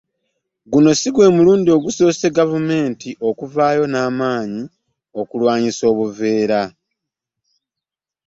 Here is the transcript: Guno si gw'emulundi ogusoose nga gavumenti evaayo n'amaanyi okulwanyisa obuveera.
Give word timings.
Guno 0.71 0.89
si 0.99 1.09
gw'emulundi 1.15 1.69
ogusoose 1.77 2.25
nga 2.29 2.35
gavumenti 2.37 3.09
evaayo 3.45 3.83
n'amaanyi 3.89 4.63
okulwanyisa 5.19 5.83
obuveera. 5.91 6.61